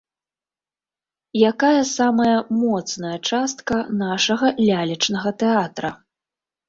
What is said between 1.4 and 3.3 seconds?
Якая самая моцная